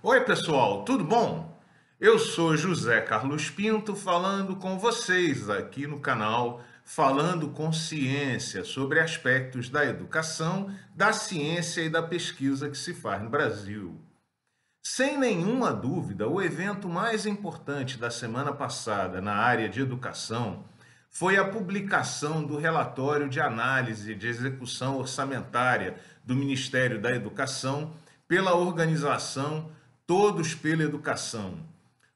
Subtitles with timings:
[0.00, 1.60] Oi, pessoal, tudo bom?
[1.98, 9.00] Eu sou José Carlos Pinto falando com vocês aqui no canal Falando com Ciência sobre
[9.00, 14.00] aspectos da educação, da ciência e da pesquisa que se faz no Brasil.
[14.84, 20.64] Sem nenhuma dúvida, o evento mais importante da semana passada na área de educação
[21.10, 27.94] foi a publicação do relatório de análise de execução orçamentária do Ministério da Educação
[28.28, 29.76] pela organização
[30.08, 31.58] Todos pela Educação.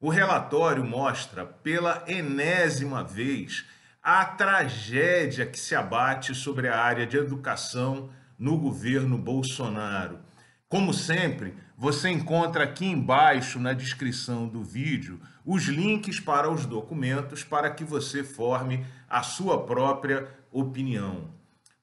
[0.00, 3.66] O relatório mostra pela enésima vez
[4.00, 8.08] a tragédia que se abate sobre a área de educação
[8.38, 10.20] no governo Bolsonaro.
[10.68, 17.42] Como sempre, você encontra aqui embaixo na descrição do vídeo os links para os documentos
[17.42, 21.28] para que você forme a sua própria opinião.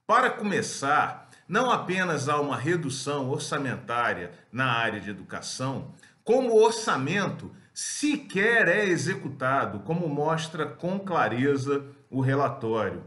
[0.08, 7.52] Para começar, não apenas há uma redução orçamentária na área de educação, como o orçamento
[7.74, 13.04] sequer é executado, como mostra com clareza o relatório.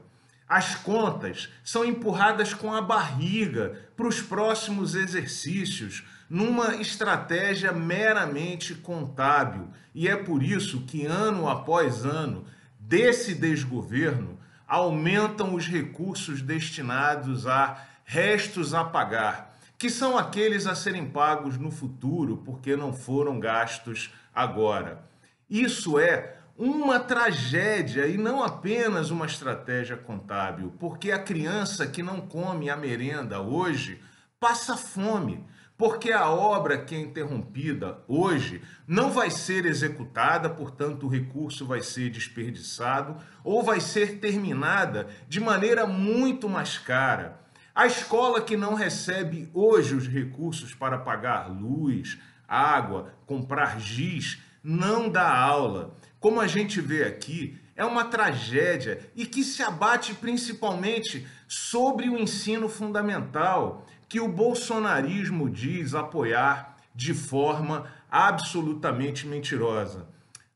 [0.48, 9.68] As contas são empurradas com a barriga para os próximos exercícios, numa estratégia meramente contábil.
[9.94, 12.44] E é por isso que, ano após ano,
[12.78, 21.08] desse desgoverno, aumentam os recursos destinados a restos a pagar, que são aqueles a serem
[21.08, 25.05] pagos no futuro porque não foram gastos agora.
[25.48, 32.20] Isso é uma tragédia e não apenas uma estratégia contábil, porque a criança que não
[32.20, 34.02] come a merenda hoje
[34.41, 35.47] passa fome,
[35.78, 41.80] porque a obra que é interrompida hoje não vai ser executada, portanto, o recurso vai
[41.80, 47.39] ser desperdiçado ou vai ser terminada de maneira muito mais cara.
[47.74, 55.08] A escola que não recebe hoje os recursos para pagar luz, água, comprar giz, não
[55.08, 55.96] dá aula.
[56.18, 62.18] Como a gente vê aqui, é uma tragédia e que se abate principalmente sobre o
[62.18, 70.08] ensino fundamental, que o bolsonarismo diz apoiar de forma absolutamente mentirosa.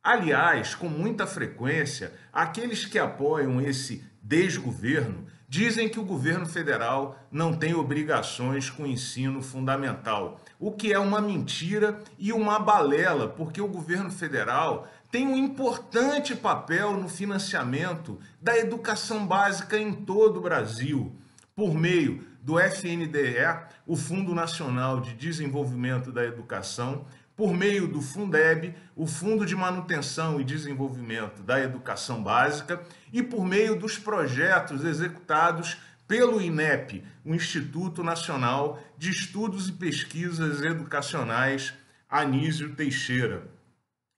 [0.03, 7.55] Aliás, com muita frequência, aqueles que apoiam esse desgoverno Dizem que o governo federal não
[7.55, 13.61] tem obrigações com o ensino fundamental, o que é uma mentira e uma balela, porque
[13.61, 20.43] o governo federal tem um importante papel no financiamento da educação básica em todo o
[20.43, 21.13] Brasil,
[21.55, 23.47] por meio do FNDE,
[23.87, 27.05] o Fundo Nacional de Desenvolvimento da Educação,
[27.37, 32.81] por meio do Fundeb, o Fundo de Manutenção e Desenvolvimento da Educação Básica,
[33.13, 40.63] e por meio dos projetos executados pelo INEP, o Instituto Nacional de Estudos e Pesquisas
[40.63, 41.75] Educacionais
[42.09, 43.49] Anísio Teixeira.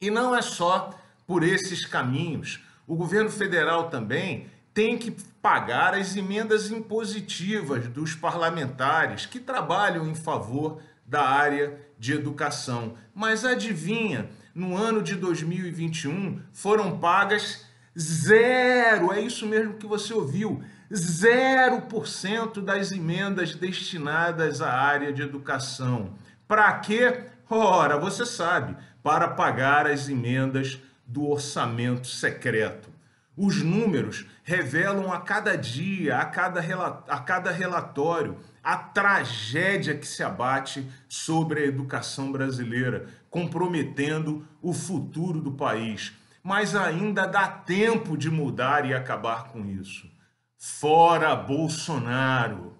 [0.00, 0.90] E não é só
[1.26, 2.60] por esses caminhos.
[2.86, 5.10] O governo federal também tem que
[5.40, 12.94] pagar as emendas impositivas dos parlamentares que trabalham em favor da área de educação.
[13.14, 17.66] Mas adivinha, no ano de 2021 foram pagas
[17.98, 20.62] zero, é isso mesmo que você ouviu,
[20.92, 26.14] 0% das emendas destinadas à área de educação.
[26.46, 27.24] Para quê?
[27.48, 32.90] Ora, você sabe, para pagar as emendas do orçamento secreto.
[33.36, 36.60] Os números revelam a cada dia, a cada,
[37.06, 45.40] a cada relatório, a tragédia que se abate sobre a educação brasileira, comprometendo o futuro
[45.40, 46.12] do país.
[46.42, 50.10] Mas ainda dá tempo de mudar e acabar com isso.
[50.58, 52.75] Fora Bolsonaro!